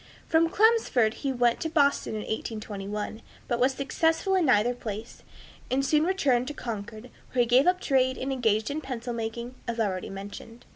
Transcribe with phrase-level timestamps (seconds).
[0.25, 5.21] From Chelmsford he went to Boston in 1821, but was successful in neither place,
[5.69, 9.53] and soon returned to Concord, where he gave up trade and engaged in pencil making,
[9.67, 10.65] as already mentioned.